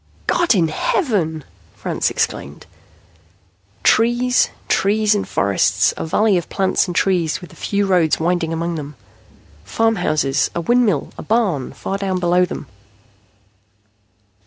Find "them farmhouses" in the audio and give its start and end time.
8.73-10.49